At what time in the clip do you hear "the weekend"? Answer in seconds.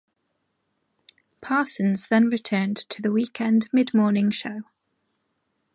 3.03-3.69